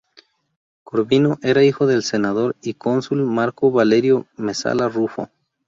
[0.83, 5.29] Corvino era hijo del senador y cónsul Marco Valerio Mesala Rufo.